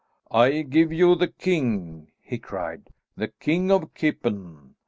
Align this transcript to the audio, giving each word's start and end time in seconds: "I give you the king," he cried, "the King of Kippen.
"I 0.31 0.63
give 0.63 0.91
you 0.91 1.13
the 1.13 1.27
king," 1.27 2.07
he 2.23 2.39
cried, 2.39 2.89
"the 3.15 3.27
King 3.27 3.69
of 3.71 3.93
Kippen. 3.93 4.73